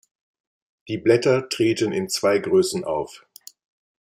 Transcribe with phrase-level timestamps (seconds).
[0.87, 3.27] Die Blätter treten in zwei Größen auf.